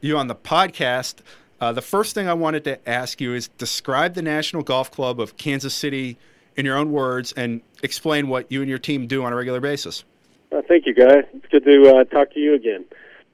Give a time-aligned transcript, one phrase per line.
[0.00, 1.16] you on the podcast.
[1.60, 5.20] Uh, the first thing I wanted to ask you is describe the National Golf Club
[5.20, 6.18] of Kansas City
[6.56, 9.60] in your own words and explain what you and your team do on a regular
[9.60, 10.04] basis.
[10.50, 11.22] Uh, thank you, Guy.
[11.32, 12.84] It's good to uh, talk to you again.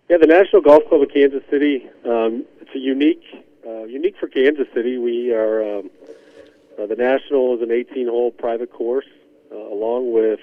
[0.09, 1.87] Yeah, the National Golf Club of Kansas City.
[2.07, 3.23] Um, it's a unique,
[3.67, 4.97] uh, unique for Kansas City.
[4.97, 5.91] We are um,
[6.79, 9.05] uh, the National is an 18-hole private course,
[9.53, 10.41] uh, along with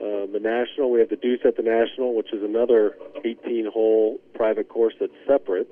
[0.00, 0.90] uh, the National.
[0.90, 5.68] We have the Deuce at the National, which is another 18-hole private course that's separate.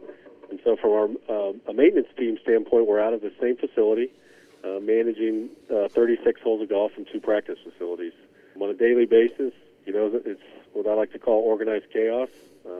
[0.49, 4.13] And so, from our uh, a maintenance team standpoint, we're out of the same facility,
[4.63, 8.13] uh, managing uh, 36 holes of golf in two practice facilities
[8.61, 9.53] on a daily basis.
[9.87, 10.41] You know, it's
[10.73, 12.29] what I like to call organized chaos,
[12.67, 12.78] um,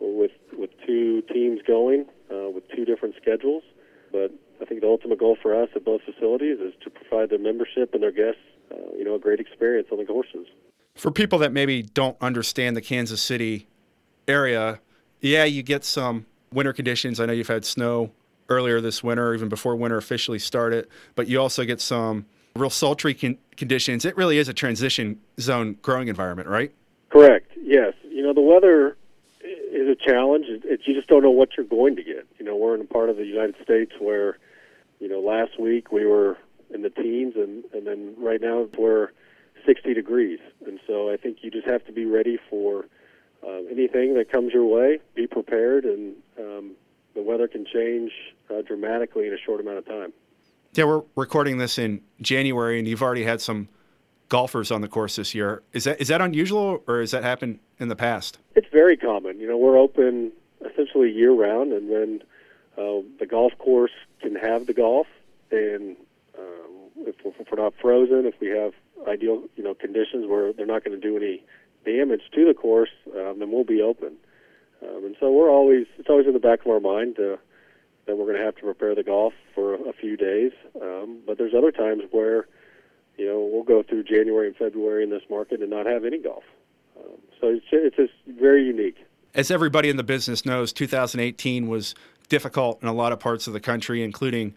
[0.00, 3.62] with with two teams going uh, with two different schedules.
[4.12, 7.38] But I think the ultimate goal for us at both facilities is to provide their
[7.38, 8.40] membership and their guests
[8.72, 10.46] uh, you know, a great experience on the courses.
[10.96, 13.68] For people that maybe don't understand the Kansas City
[14.28, 14.80] area,
[15.20, 17.20] yeah, you get some winter conditions.
[17.20, 18.10] I know you've had snow
[18.48, 23.14] earlier this winter, even before winter officially started, but you also get some real sultry
[23.14, 24.04] con- conditions.
[24.04, 26.72] It really is a transition zone growing environment, right?
[27.10, 27.50] Correct.
[27.60, 27.94] Yes.
[28.08, 28.96] You know, the weather
[29.80, 30.46] is a challenge.
[30.48, 32.26] It's, you just don't know what you're going to get.
[32.38, 34.38] You know, we're in a part of the United States where,
[34.98, 36.36] you know, last week we were
[36.72, 39.08] in the teens, and and then right now we're
[39.66, 42.86] 60 degrees, and so I think you just have to be ready for
[43.46, 45.00] uh, anything that comes your way.
[45.14, 46.72] Be prepared, and um,
[47.14, 48.12] the weather can change
[48.50, 50.12] uh, dramatically in a short amount of time.
[50.74, 53.68] Yeah, we're recording this in January, and you've already had some
[54.30, 55.62] golfers on the course this year.
[55.74, 58.38] Is that is that unusual, or has that happened in the past?
[58.54, 59.38] It's very common.
[59.38, 60.32] You know, we're open
[60.64, 62.22] essentially year round, and then
[62.78, 63.92] uh, the golf course
[64.22, 65.06] can have the golf,
[65.50, 65.96] and
[67.06, 68.72] if, if we're not frozen, if we have
[69.08, 71.42] ideal you know conditions where they're not going to do any
[71.84, 74.16] damage to the course, um, then we'll be open.
[74.82, 77.36] Um, and so we're always it's always in the back of our mind uh,
[78.06, 80.52] that we're going to have to prepare the golf for a, a few days.
[80.80, 82.46] Um, but there's other times where
[83.20, 86.18] you know we'll go through January and February in this market and not have any
[86.18, 86.42] golf.
[86.96, 88.96] Um, so it's it's just very unique.
[89.34, 91.94] As everybody in the business knows, 2018 was
[92.30, 94.54] difficult in a lot of parts of the country, including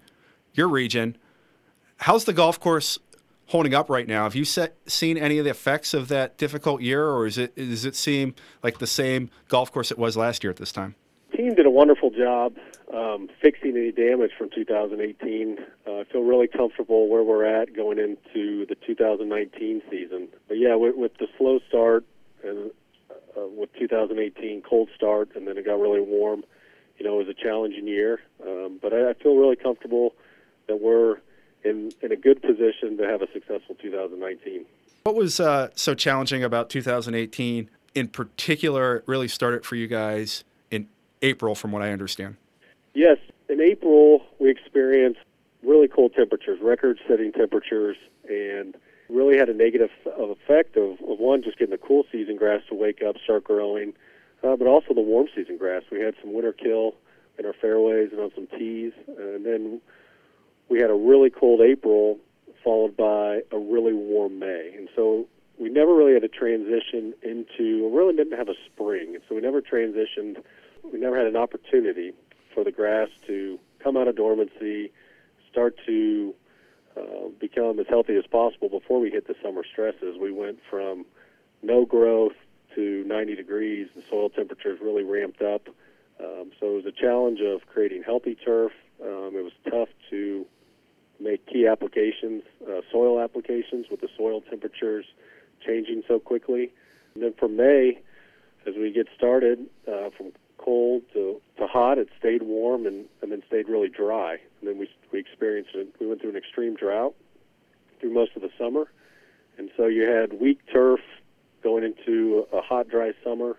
[0.53, 1.17] your region.
[1.97, 2.97] How's the golf course
[3.47, 4.23] holding up right now?
[4.23, 7.55] Have you set, seen any of the effects of that difficult year, or is it
[7.57, 10.95] does it seem like the same golf course it was last year at this time?
[11.35, 12.55] Team did a wonderful job
[12.93, 15.57] um, fixing any damage from 2018.
[15.85, 20.27] Uh, I feel really comfortable where we're at going into the 2019 season.
[20.47, 22.05] But yeah, with, with the slow start
[22.43, 22.71] and
[23.09, 26.43] uh, with 2018 cold start, and then it got really warm.
[26.97, 30.13] You know, it was a challenging year, um, but I, I feel really comfortable
[30.67, 31.17] that we're
[31.63, 34.65] in, in a good position to have a successful 2019.
[35.03, 39.03] What was uh, so challenging about 2018 in particular?
[39.07, 40.43] Really started for you guys
[41.23, 42.35] April, from what I understand.
[42.93, 43.17] Yes,
[43.49, 45.21] in April we experienced
[45.63, 47.97] really cold temperatures, record-setting temperatures,
[48.29, 48.75] and
[49.09, 52.75] really had a negative effect of, of one just getting the cool season grass to
[52.75, 53.93] wake up, start growing,
[54.43, 55.83] uh, but also the warm season grass.
[55.91, 56.95] We had some winter kill
[57.39, 59.81] in our fairways and on some tees, and then
[60.69, 62.19] we had a really cold April
[62.63, 64.73] followed by a really warm May.
[64.75, 65.27] And so
[65.57, 69.17] we never really had a transition into, we really didn't have a spring.
[69.27, 70.37] So we never transitioned,
[70.93, 72.13] we never had an opportunity
[72.53, 74.91] for the grass to come out of dormancy,
[75.51, 76.35] start to
[76.95, 80.15] uh, become as healthy as possible before we hit the summer stresses.
[80.21, 81.05] We went from
[81.63, 82.33] no growth
[82.75, 83.87] to 90 degrees.
[83.95, 85.67] The soil temperatures really ramped up.
[86.19, 88.71] Um, so it was a challenge of creating healthy turf.
[89.01, 90.45] Um, it was tough to
[91.19, 95.05] make key applications, uh, soil applications with the soil temperatures
[95.65, 96.71] changing so quickly.
[97.15, 97.99] And then from May,
[98.67, 100.31] as we get started, uh, from
[100.63, 104.37] cold to, to hot, it stayed warm and, and then stayed really dry.
[104.59, 105.95] And then we, we experienced it.
[105.99, 107.15] We went through an extreme drought
[107.99, 108.87] through most of the summer.
[109.57, 110.99] And so you had weak turf
[111.63, 113.57] going into a hot, dry summer.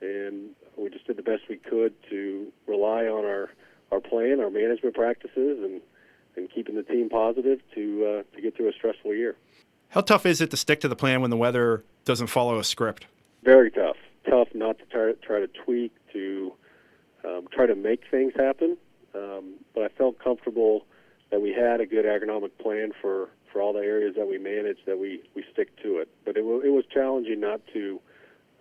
[0.00, 3.50] And we just did the best we could to rely on our,
[3.90, 5.80] our plan, our management practices, and,
[6.36, 9.36] and keeping the team positive to, uh, to get through a stressful year.
[9.90, 12.64] How tough is it to stick to the plan when the weather doesn't follow a
[12.64, 13.06] script?
[13.42, 13.96] Very tough.
[14.28, 16.52] Tough not to try, try to tweak, to
[17.24, 18.76] um, try to make things happen.
[19.14, 20.86] Um, but I felt comfortable
[21.30, 24.78] that we had a good agronomic plan for, for all the areas that we manage,
[24.86, 26.08] that we, we stick to it.
[26.24, 28.00] But it, w- it was challenging not to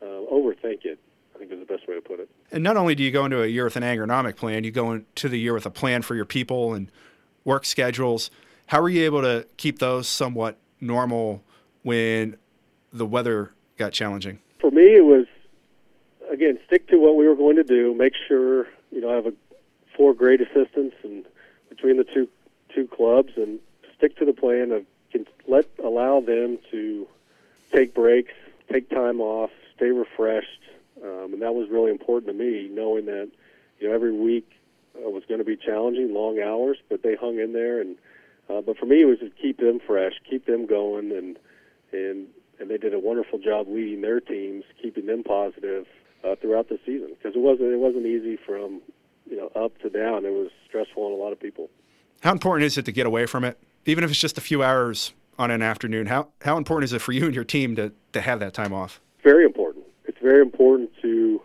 [0.02, 1.00] uh, overthink it,
[1.36, 2.30] I think is the best way to put it.
[2.52, 4.94] And not only do you go into a year with an agronomic plan, you go
[4.94, 6.92] into the year with a plan for your people and
[7.44, 8.30] work schedules.
[8.68, 11.44] How were you able to keep those somewhat normal
[11.84, 12.38] when
[12.92, 14.40] the weather got challenging?
[14.60, 15.26] For me, it was
[16.38, 17.96] again stick to what we were going to do.
[17.96, 19.34] Make sure you know I have a,
[19.96, 21.26] four great assistants and
[21.70, 22.28] between the two
[22.74, 23.60] two clubs, and
[23.98, 27.08] stick to the plan of can let allow them to
[27.72, 28.34] take breaks,
[28.72, 30.62] take time off, stay refreshed,
[31.04, 33.30] um, and that was really important to me, knowing that
[33.80, 34.52] you know every week
[34.96, 37.98] uh, was going to be challenging, long hours, but they hung in there and.
[38.50, 41.38] Uh, but for me, it was to keep them fresh, keep them going, and
[41.92, 42.28] and
[42.62, 45.86] and they did a wonderful job leading their teams, keeping them positive
[46.24, 48.82] uh, throughout the season because it wasn't it wasn't easy from
[49.30, 50.26] you know up to down.
[50.26, 51.70] It was stressful on a lot of people.
[52.22, 54.64] How important is it to get away from it, even if it's just a few
[54.64, 56.08] hours on an afternoon?
[56.08, 58.74] How how important is it for you and your team to to have that time
[58.74, 59.02] off?
[59.24, 59.86] Very important.
[60.06, 61.42] It's very important to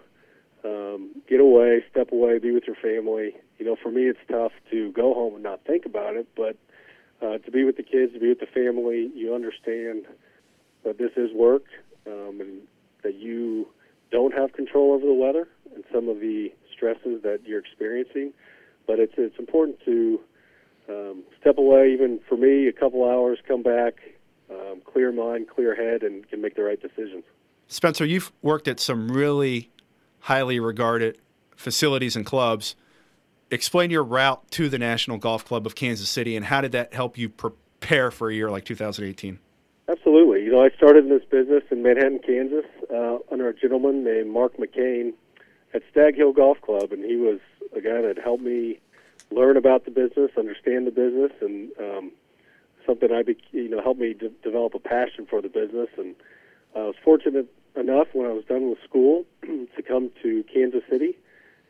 [0.65, 3.35] um, get away, step away, be with your family.
[3.59, 6.57] You know, for me, it's tough to go home and not think about it, but
[7.21, 10.07] uh, to be with the kids, to be with the family, you understand
[10.85, 11.65] that this is work
[12.07, 12.63] um, and
[13.03, 13.69] that you
[14.13, 18.33] don't have control over the weather and some of the stresses that you're experiencing.
[18.87, 20.21] But it's it's important to
[20.89, 23.95] um, step away, even for me, a couple hours, come back,
[24.51, 27.25] um, clear mind, clear head, and can make the right decisions.
[27.67, 29.71] Spencer, you've worked at some really
[30.21, 31.19] highly regarded
[31.57, 32.77] facilities and clubs
[33.53, 36.95] explain your route to the National Golf Club of Kansas City and how did that
[36.95, 39.39] help you prepare for a year like 2018?
[40.53, 44.59] Know, I started in this business in Manhattan, Kansas, uh, under a gentleman named Mark
[44.59, 45.15] McCain
[45.73, 47.41] at Stagg Hill Golf Club, and he was
[47.75, 48.79] a guy that helped me
[49.31, 52.13] learn about the business, understand the business, and um,
[52.85, 55.89] something I, be, you know, helped me de- develop a passion for the business.
[55.97, 56.15] And
[56.77, 61.17] I was fortunate enough when I was done with school to come to Kansas City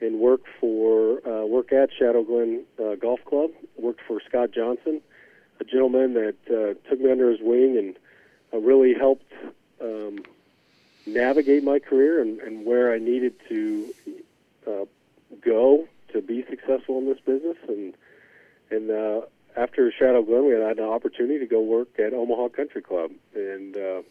[0.01, 3.53] and work for uh, work at Shadow Glen uh, Golf Club.
[3.77, 5.01] Worked for Scott Johnson,
[5.61, 7.97] a gentleman that uh, took me under his wing and
[8.59, 9.33] really helped
[9.81, 10.25] um,
[11.07, 13.95] navigate my career and, and where I needed to
[14.67, 14.85] uh,
[15.41, 17.57] go to be successful in this business.
[17.69, 17.95] And
[18.71, 19.21] and uh,
[19.57, 23.77] after Shadow Glen, we had an opportunity to go work at Omaha Country Club and
[23.77, 24.03] uh,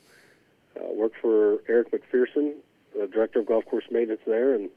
[0.80, 2.54] uh, work for Eric McPherson,
[2.98, 4.70] the director of golf course maintenance there, and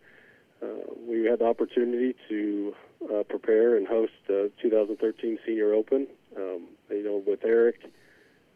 [0.63, 0.67] uh,
[1.07, 2.75] we had the opportunity to
[3.13, 6.07] uh, prepare and host the 2013 Senior Open.
[6.37, 7.85] Um, you know, with Eric,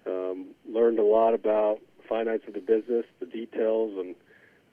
[0.08, 4.14] um, learned a lot about finance of the business, the details,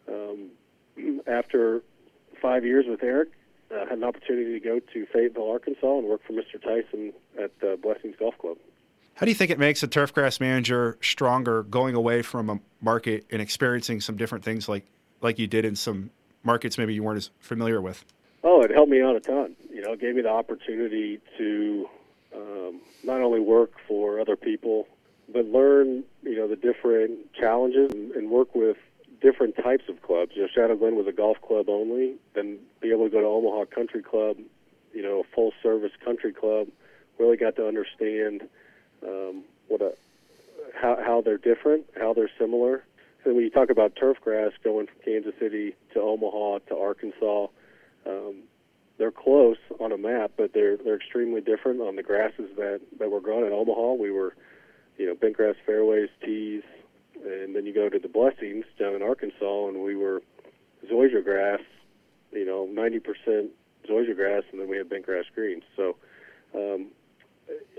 [0.08, 0.52] and
[0.98, 1.82] um, after
[2.42, 3.30] five years with Eric,
[3.72, 6.62] uh, had an opportunity to go to Fayetteville, Arkansas, and work for Mr.
[6.62, 8.58] Tyson at uh, Blessings Golf Club.
[9.16, 13.26] How do you think it makes a turfgrass manager stronger going away from a market
[13.32, 14.86] and experiencing some different things like
[15.22, 16.12] like you did in some
[16.44, 18.04] markets maybe you weren't as familiar with?
[18.44, 19.56] Oh, it helped me out a ton.
[19.72, 21.90] You know, it gave me the opportunity to
[22.36, 24.88] um, not only work for other people,
[25.32, 28.78] but learn, you know, the different challenges and, and work with
[29.22, 30.32] different types of clubs.
[30.36, 33.28] You know, Shadow Glen was a golf club only, then be able to go to
[33.28, 34.38] Omaha Country Club,
[34.94, 36.68] you know, a full service country club.
[37.18, 38.44] Really got to understand
[39.06, 39.94] um, what a
[40.76, 42.84] how how they're different, how they're similar,
[43.26, 47.48] and when you talk about turf grass going from Kansas City to Omaha to Arkansas,
[48.06, 48.44] um,
[48.98, 53.10] they're close on a map, but they're they're extremely different on the grasses that that
[53.10, 53.94] were grown in Omaha.
[53.94, 54.36] We were,
[54.98, 56.64] you know, bent grass fairways, tees,
[57.24, 60.22] and then you go to the Blessings down in Arkansas, and we were
[60.92, 61.62] zoysia grass,
[62.32, 63.48] you know, 90%
[63.90, 65.64] zoysia grass, and then we had bent grass greens.
[65.76, 65.96] So
[66.54, 66.88] um,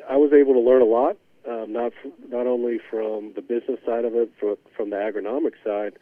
[0.09, 1.17] I was able to learn a lot
[1.49, 1.93] um, not
[2.29, 5.99] not only from the business side of it, but from the agronomic side.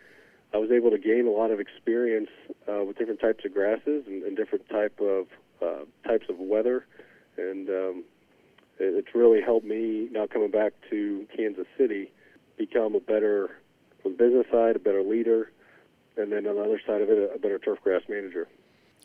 [0.53, 2.31] I was able to gain a lot of experience
[2.69, 5.27] uh, with different types of grasses and, and different type of
[5.61, 6.87] uh, types of weather,
[7.37, 8.05] and um,
[8.79, 12.13] it's really helped me now coming back to Kansas City
[12.57, 13.51] become a better
[14.03, 15.51] from the business side, a better leader,
[16.17, 18.47] and then on the other side of it, a better turf grass manager.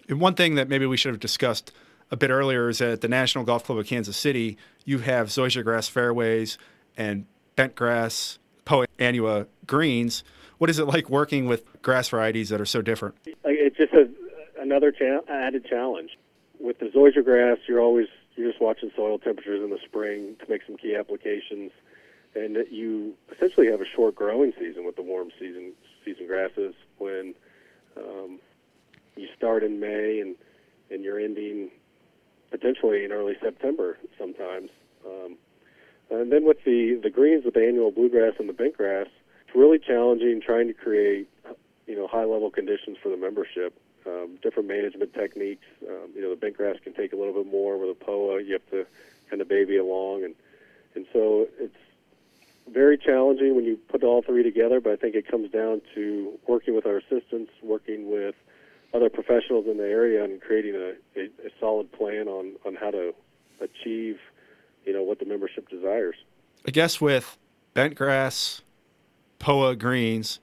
[0.07, 1.71] And one thing that maybe we should have discussed
[2.11, 5.27] a bit earlier is that at the National Golf Club of Kansas City, you have
[5.27, 6.57] zoysia grass fairways
[6.97, 10.23] and bent grass, Poa annua greens.
[10.57, 13.15] What is it like working with grass varieties that are so different?
[13.25, 14.09] It's just a,
[14.59, 16.17] another cha- added challenge.
[16.59, 18.07] With the zoysia grass, you're always
[18.39, 21.71] you're just watching soil temperatures in the spring to make some key applications,
[22.35, 25.73] and you essentially have a short growing season with the warm season
[26.05, 27.35] season grasses when
[27.97, 28.39] um,
[29.17, 30.35] you start in May and
[30.89, 31.69] and you're ending
[32.49, 34.69] potentially in early September sometimes.
[35.05, 35.37] Um,
[36.09, 39.07] and then with the the greens with the annual bluegrass and the bentgrass,
[39.45, 41.27] it's really challenging trying to create
[41.87, 43.77] you know high level conditions for the membership.
[44.09, 45.65] Um, different management techniques.
[45.87, 47.77] Um, you know, the bentgrass can take a little bit more.
[47.77, 48.85] With a POA, you have to
[49.29, 50.35] kind of baby along, and
[50.95, 51.75] and so it's
[52.71, 54.79] very challenging when you put all three together.
[54.79, 58.35] But I think it comes down to working with our assistants, working with
[58.93, 62.91] other professionals in the area, and creating a, a, a solid plan on on how
[62.91, 63.13] to
[63.61, 64.17] achieve
[64.85, 66.15] you know what the membership desires.
[66.67, 67.37] I guess with
[67.75, 68.61] bentgrass,
[69.39, 70.39] POA greens,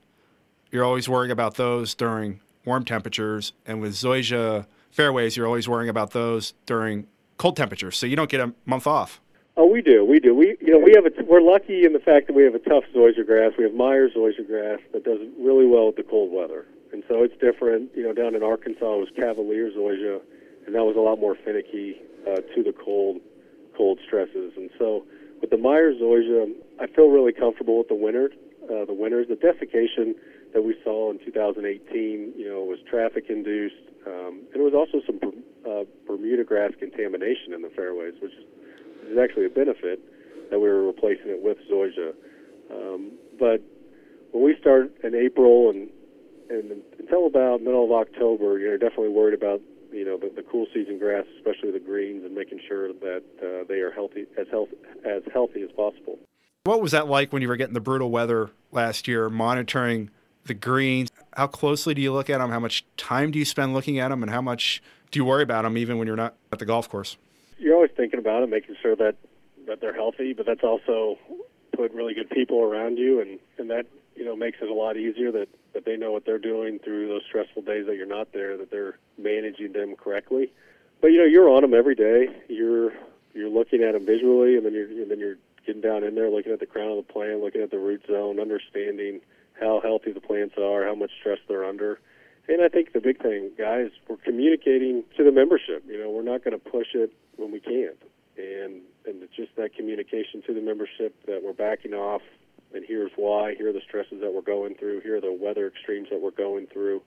[0.71, 5.89] you're always worrying about those during warm temperatures, and with zoysia fairways, you're always worrying
[5.89, 7.07] about those during
[7.37, 7.97] cold temperatures.
[7.97, 9.21] So you don't get a month off.
[9.55, 10.35] Oh, we do, we do.
[10.35, 11.23] We, you know, we have a.
[11.23, 13.53] We're lucky in the fact that we have a tough zoysia grass.
[13.57, 17.23] We have Myers zoysia grass that does really well with the cold weather, and so
[17.23, 17.89] it's different.
[17.95, 20.21] You know, down in Arkansas it was Cavalier zoysia,
[20.67, 21.97] and that was a lot more finicky
[22.29, 23.17] uh, to the cold,
[23.75, 24.53] cold stresses.
[24.57, 25.05] And so
[25.41, 28.29] with the Myers zoysia, I feel really comfortable with the winter.
[28.65, 30.13] Uh, the winters, the desiccation
[30.53, 33.75] that we saw in 2018, you know, was traffic induced.
[34.05, 35.19] Um, and there was also some
[35.67, 38.31] uh, Bermuda grass contamination in the fairways, which
[39.11, 39.99] is actually a benefit
[40.49, 42.13] that we were replacing it with zoysia.
[42.71, 43.61] Um, but
[44.31, 45.89] when we start in April and
[46.49, 49.61] and until about middle of October, you're definitely worried about
[49.91, 53.65] you know the, the cool season grass, especially the greens, and making sure that uh,
[53.67, 54.69] they are healthy as health
[55.05, 56.19] as healthy as possible.
[56.63, 60.09] What was that like when you were getting the brutal weather last year, monitoring
[60.47, 61.09] the greens?
[61.33, 62.49] How closely do you look at them?
[62.49, 64.23] How much time do you spend looking at them?
[64.23, 66.89] And how much do you worry about them even when you're not at the golf
[66.89, 67.17] course?
[67.57, 69.15] You're always thinking about it, making sure that,
[69.67, 71.17] that they're healthy, but that's also
[71.77, 73.85] put really good people around you, and, and that
[74.15, 77.07] you know makes it a lot easier that, that they know what they're doing through
[77.07, 80.51] those stressful days that you're not there, that they're managing them correctly.
[81.01, 82.29] But you know you're on them every day.
[82.49, 82.93] You're
[83.33, 86.29] you're looking at them visually, and then you're and then you're getting down in there,
[86.29, 89.21] looking at the crown of the plant, looking at the root zone, understanding
[89.59, 91.99] how healthy the plants are, how much stress they're under.
[92.47, 95.83] And I think the big thing, guys, we're communicating to the membership.
[95.87, 98.01] You know, we're not going to push it when we can't.
[98.37, 102.21] And and it's just that communication to the membership that we're backing off
[102.73, 105.67] and here's why, here are the stresses that we're going through, here are the weather
[105.67, 107.01] extremes that we're going through,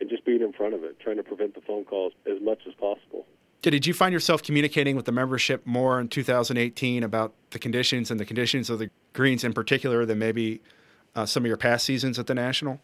[0.00, 2.60] and just being in front of it, trying to prevent the phone calls as much
[2.66, 3.26] as possible.
[3.62, 8.20] Did you find yourself communicating with the membership more in 2018 about the conditions and
[8.20, 10.60] the conditions of the greens in particular than maybe
[11.14, 12.80] uh, some of your past seasons at the National?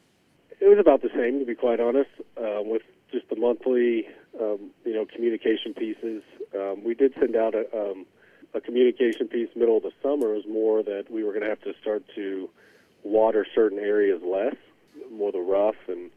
[0.61, 4.07] It was about the same, to be quite honest, uh, with just the monthly,
[4.41, 6.23] um, you know, communication pieces.
[6.55, 8.07] Um, we did send out a, um,
[8.55, 10.35] a communication piece middle of the summer.
[10.35, 12.49] Was more that we were going to have to start to
[13.03, 14.57] water certain areas less,
[15.11, 16.11] more the rough, and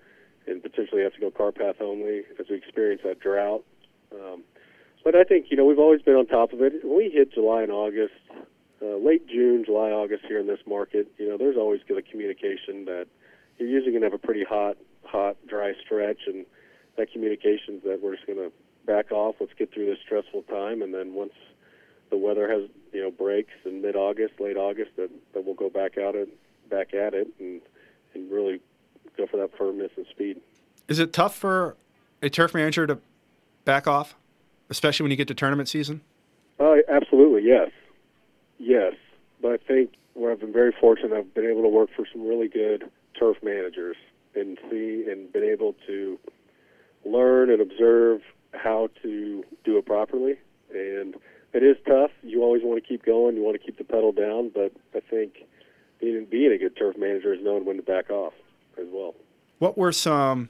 [0.45, 3.63] and potentially have to go car path only as we experience that drought.
[4.13, 4.43] Um,
[5.03, 6.73] but I think you know we've always been on top of it.
[6.83, 8.13] When we hit July and August,
[8.83, 12.85] uh, late June, July, August here in this market, you know, there's always good communication
[12.85, 13.07] that
[13.57, 16.45] you're usually going to have a pretty hot, hot, dry stretch, and
[16.97, 18.51] that communication is that we're just going to
[18.85, 19.35] back off.
[19.39, 21.33] Let's get through this stressful time, and then once
[22.09, 25.97] the weather has you know breaks in mid-August, late August, that that we'll go back
[25.97, 26.29] out it,
[26.69, 27.61] back at it, and
[28.13, 28.59] and really
[29.17, 30.41] go for that firmness and speed.
[30.87, 31.77] Is it tough for
[32.21, 32.99] a turf manager to
[33.65, 34.15] back off?
[34.73, 36.01] especially when you get to tournament season?
[36.59, 37.69] Uh, absolutely, yes,
[38.63, 38.93] yes.
[39.41, 42.25] But I think where I've been very fortunate, I've been able to work for some
[42.27, 42.89] really good
[43.19, 43.97] turf managers
[44.35, 46.19] and see and been able to
[47.05, 48.21] learn and observe
[48.53, 50.37] how to do it properly.
[50.73, 51.15] And
[51.53, 52.11] it is tough.
[52.23, 53.35] You always want to keep going.
[53.35, 54.51] You want to keep the pedal down.
[54.53, 55.45] But I think
[55.99, 58.33] being being a good turf manager is knowing when to back off
[58.79, 59.13] as well.
[59.59, 60.49] What were some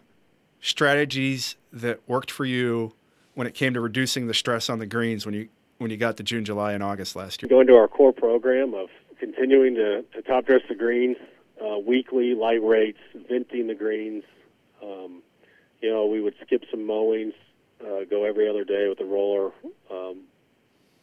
[0.62, 2.94] strategies that worked for you
[3.34, 5.50] when it came to reducing the stress on the greens when you
[5.84, 7.50] when you got to June, July, and August last year?
[7.50, 8.88] Going to our core program of
[9.20, 11.18] continuing to, to top dress the greens,
[11.64, 13.00] uh, weekly light rates,
[13.30, 14.24] venting the greens.
[14.82, 15.22] Um,
[15.82, 17.34] you know, we would skip some mowings,
[17.82, 19.52] uh, go every other day with the roller.
[19.92, 20.22] Um,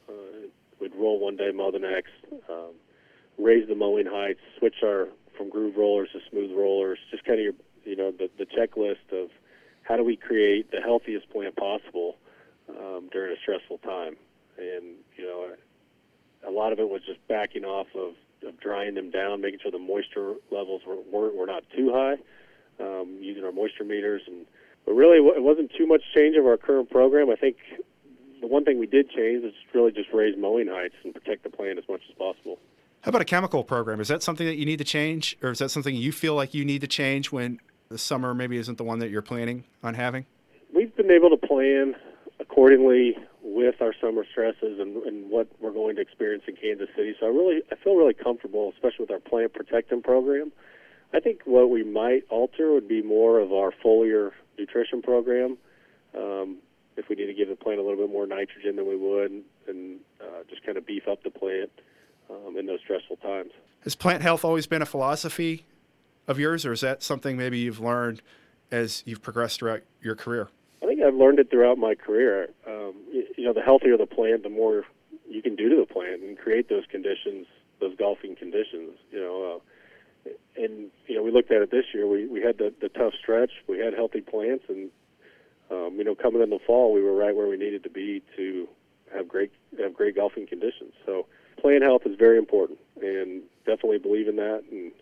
[0.09, 0.49] uh,
[0.81, 2.13] we'd roll one day, mow the next.
[2.49, 2.73] Um,
[3.39, 7.45] raise the mowing heights, switch our from groove rollers to smooth rollers, just kind of
[7.45, 9.31] your, you know, the, the checklist of
[9.83, 12.17] how do we create the healthiest plant possible
[12.71, 14.17] um, during a stressful time.
[14.61, 15.55] And, you know,
[16.47, 18.15] a lot of it was just backing off of,
[18.47, 22.17] of drying them down, making sure the moisture levels were, were, were not too high,
[22.79, 24.23] um, using our moisture meters.
[24.27, 24.47] And
[24.85, 27.31] But really, it wasn't too much change of our current program.
[27.31, 27.57] I think
[28.41, 31.51] the one thing we did change is really just raise mowing heights and protect the
[31.51, 32.59] plant as much as possible.
[33.03, 34.01] How about a chemical program?
[34.01, 36.53] Is that something that you need to change, or is that something you feel like
[36.53, 39.95] you need to change when the summer maybe isn't the one that you're planning on
[39.95, 40.27] having?
[40.75, 41.97] We've been able to plan
[42.39, 43.17] accordingly
[43.51, 47.15] with our summer stresses and, and what we're going to experience in Kansas City.
[47.19, 50.53] So I really, I feel really comfortable, especially with our plant protectant program.
[51.13, 55.59] I think what we might alter would be more of our foliar nutrition program.
[56.17, 56.59] Um,
[56.97, 59.43] if we need to give the plant a little bit more nitrogen than we would,
[59.67, 61.71] and uh, just kind of beef up the plant
[62.29, 63.51] um, in those stressful times.
[63.83, 65.65] Has plant health always been a philosophy
[66.29, 68.23] of yours, or is that something maybe you've learned
[68.71, 70.49] as you've progressed throughout your career?
[70.83, 72.51] I think I've learned it throughout my career.
[72.91, 74.85] Um, you, know, the healthier the plant, the more
[75.29, 77.47] you can do to the plant and create those conditions,
[77.81, 78.93] those golfing conditions.
[79.11, 79.61] You know,
[80.27, 82.07] uh, and you know, we looked at it this year.
[82.07, 83.51] We we had the the tough stretch.
[83.69, 84.91] We had healthy plants, and
[85.71, 88.23] um, you know, coming in the fall, we were right where we needed to be
[88.37, 88.69] to
[89.15, 90.93] have great have great golfing conditions.
[91.07, 91.27] So,
[91.61, 94.65] plant health is very important, and definitely believe in that.
[94.71, 94.93] And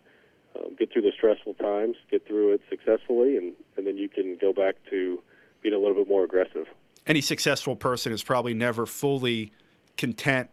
[0.56, 4.36] um, get through the stressful times, get through it successfully, and and then you can
[4.40, 5.22] go back to
[5.62, 6.66] being a little bit more aggressive.
[7.08, 9.50] Any successful person is probably never fully
[9.96, 10.50] content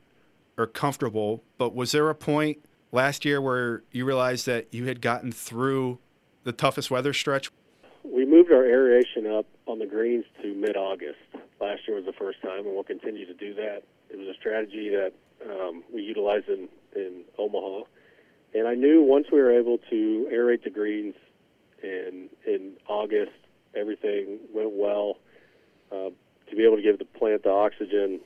[0.57, 1.43] or comfortable.
[1.57, 5.99] But was there a point last year where you realized that you had gotten through
[6.45, 7.51] the toughest weather stretch?
[8.05, 11.19] We moved our aeration up on the greens to mid August.
[11.59, 13.83] Last year was the first time, and we'll continue to do that.
[14.09, 15.11] It was a strategy that
[15.49, 17.83] um, we utilized in, in Omaha.
[18.53, 21.15] And I knew once we were able to aerate the greens
[21.83, 23.33] in, in August,
[23.75, 25.17] everything went well.
[25.91, 26.11] Uh,
[26.49, 28.19] to be able to give the plant the oxygen,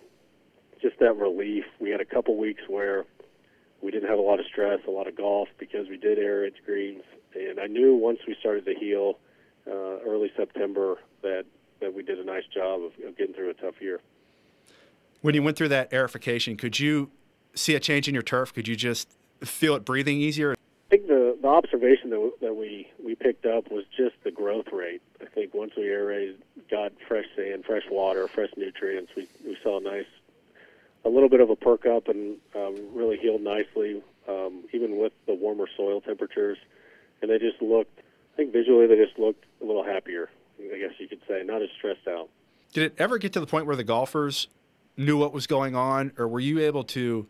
[0.81, 1.65] just that relief.
[1.79, 3.05] We had a couple weeks where
[3.81, 6.53] we didn't have a lot of stress, a lot of golf because we did aerate
[6.53, 7.03] the greens.
[7.33, 9.19] And I knew once we started to heal
[9.67, 11.45] uh, early September that,
[11.79, 14.01] that we did a nice job of, of getting through a tough year.
[15.21, 17.11] When you went through that aerification, could you
[17.53, 18.53] see a change in your turf?
[18.53, 19.09] Could you just
[19.41, 20.55] feel it breathing easier?
[20.89, 24.65] I think the, the observation that, that we, we picked up was just the growth
[24.73, 25.03] rate.
[25.21, 29.77] I think once we aerated, got fresh sand, fresh water, fresh nutrients, we, we saw
[29.77, 30.07] a nice,
[31.05, 35.13] a little bit of a perk up and um, really healed nicely, um, even with
[35.27, 36.57] the warmer soil temperatures.
[37.21, 37.99] And they just looked,
[38.33, 41.61] I think visually they just looked a little happier, I guess you could say, not
[41.61, 42.29] as stressed out.
[42.73, 44.47] Did it ever get to the point where the golfers
[44.97, 47.27] knew what was going on, or were you able to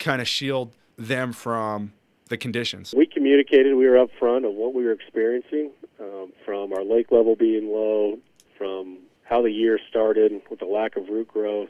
[0.00, 1.92] kind of shield them from
[2.30, 2.94] the conditions?
[2.96, 3.74] We communicated.
[3.74, 8.18] We were upfront of what we were experiencing, um, from our lake level being low,
[8.56, 11.68] from how the year started with the lack of root growth.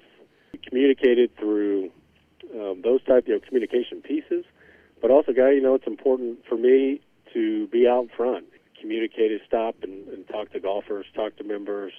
[0.53, 1.90] We communicated through
[2.55, 4.44] um, those type, you know, communication pieces,
[5.01, 7.01] but also, guy, you know, it's important for me
[7.33, 8.44] to be out front,
[8.81, 11.92] communicate, stop, and, and talk to golfers, talk to members,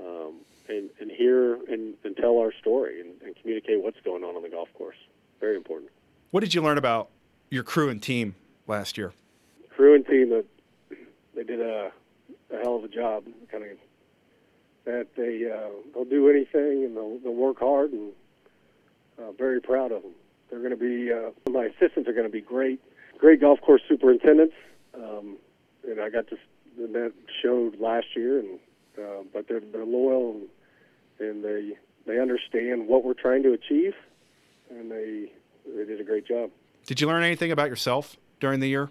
[0.00, 0.34] um,
[0.68, 4.42] and, and hear and, and tell our story and, and communicate what's going on on
[4.42, 4.96] the golf course.
[5.40, 5.90] Very important.
[6.30, 7.10] What did you learn about
[7.54, 8.34] your crew and team
[8.66, 9.12] last year?
[9.70, 10.44] Crew and team that
[11.34, 11.92] they did a,
[12.52, 13.24] a hell of a job.
[13.50, 13.70] Kind of
[14.84, 18.12] that they uh, they'll do anything and they'll, they'll work hard and
[19.18, 20.12] uh, very proud of them.
[20.50, 22.80] They're going to be uh, my assistants are going to be great,
[23.18, 24.54] great golf course superintendents.
[24.94, 25.38] Um,
[25.88, 26.36] and I got to
[26.76, 27.12] and that
[27.42, 28.58] showed last year, and
[28.98, 30.40] uh, but they're they're loyal
[31.20, 33.94] and, and they they understand what we're trying to achieve,
[34.70, 35.32] and they
[35.66, 36.50] they did a great job.
[36.86, 38.90] Did you learn anything about yourself during the year?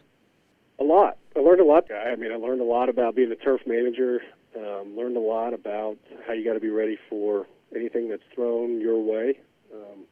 [0.79, 1.17] A lot.
[1.35, 1.85] I learned a lot.
[1.91, 4.21] I mean, I learned a lot about being a turf manager.
[4.55, 8.79] Um, learned a lot about how you got to be ready for anything that's thrown
[8.81, 9.39] your way.
[9.73, 10.05] Um,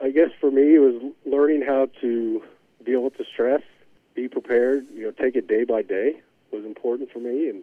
[0.00, 2.42] I guess for me, it was learning how to
[2.84, 3.62] deal with the stress,
[4.14, 4.86] be prepared.
[4.94, 7.62] You know, take it day by day was important for me, and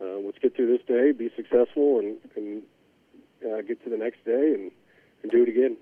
[0.00, 2.62] uh, let's get through this day, be successful, and, and
[3.44, 4.70] uh, get to the next day and,
[5.22, 5.76] and do it again.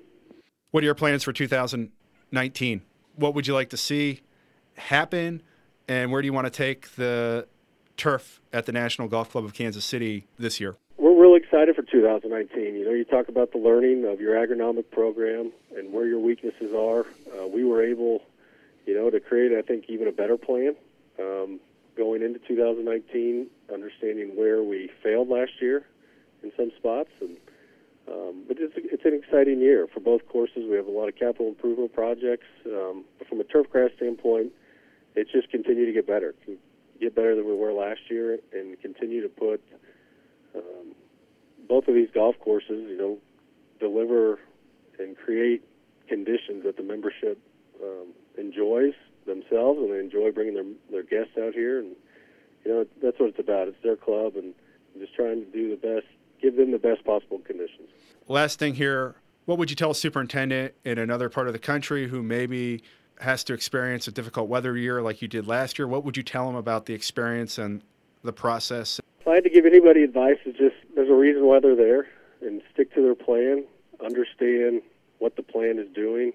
[0.71, 1.33] What are your plans for
[2.31, 2.83] 2019?
[3.15, 4.21] What would you like to see
[4.77, 5.43] happen,
[5.89, 7.47] and where do you want to take the
[7.97, 10.77] turf at the National Golf Club of Kansas City this year?
[10.99, 12.75] We're really excited for 2019.
[12.75, 16.75] You know, you talk about the learning of your agronomic program and where your weaknesses
[16.75, 17.07] are.
[17.33, 18.23] Uh, we were able,
[18.87, 20.75] you know, to create, I think, even a better plan
[21.19, 21.61] um,
[21.97, 25.87] going into 2019, understanding where we failed last year
[26.43, 27.37] in some spots and
[28.11, 30.65] um, but it's, it's an exciting year for both courses.
[30.69, 32.47] We have a lot of capital improvement projects.
[32.65, 34.53] Um, but from a turf grass standpoint,
[35.15, 36.35] it's just continue to get better,
[37.01, 39.63] get better than we were last year, and continue to put
[40.55, 40.95] um,
[41.69, 43.19] both of these golf courses, you know,
[43.81, 44.39] deliver
[44.99, 45.63] and create
[46.09, 47.39] conditions that the membership
[47.83, 48.95] um, enjoys
[49.27, 51.97] themselves and they enjoy bringing their their guests out here and
[52.65, 54.55] you know that's what it's about it's their club and
[54.99, 56.07] just trying to do the best
[56.41, 57.89] give them the best possible conditions.
[58.29, 62.09] Last thing here what would you tell a superintendent in another part of the country
[62.09, 62.83] who maybe
[63.21, 65.87] has to experience a difficult weather year like you did last year?
[65.89, 67.81] What would you tell them about the experience and
[68.23, 69.01] the process?
[69.21, 72.09] If i had to give anybody advice is just there's a reason why they're there
[72.43, 73.65] and stick to their plan
[74.05, 74.83] understand
[75.19, 76.33] what the plan is doing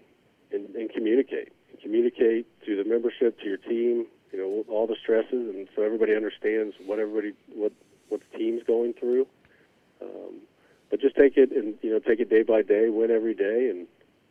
[0.52, 1.52] and, and communicate.
[1.82, 6.16] Communicate to the membership, to your team, you know, all the stresses, and so everybody
[6.16, 7.72] understands what everybody what
[8.10, 9.26] what the team's going through.
[11.22, 13.86] Take it and you know take it day by day, win every day, and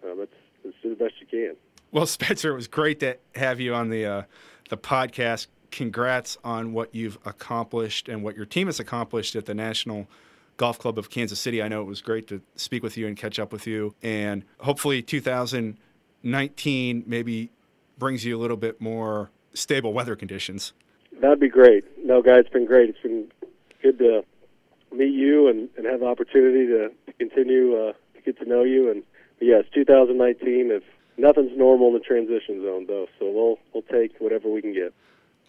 [0.04, 0.32] uh, let's
[0.64, 1.54] let's do the best you can.
[1.92, 4.22] Well, Spencer, it was great to have you on the uh,
[4.70, 5.46] the podcast.
[5.70, 10.08] Congrats on what you've accomplished and what your team has accomplished at the National
[10.56, 11.62] Golf Club of Kansas City.
[11.62, 14.44] I know it was great to speak with you and catch up with you, and
[14.58, 17.52] hopefully 2019 maybe
[17.98, 20.72] brings you a little bit more stable weather conditions.
[21.20, 21.84] That'd be great.
[22.04, 22.90] No, guys, it's been great.
[22.90, 23.30] It's been
[23.80, 24.24] good to
[24.92, 28.64] meet you and, and have the opportunity to, to continue uh, to get to know
[28.64, 28.90] you.
[28.90, 29.02] And
[29.40, 30.70] yes, 2019.
[30.70, 30.82] If
[31.18, 34.92] nothing's normal in the transition zone, though, so we'll we'll take whatever we can get.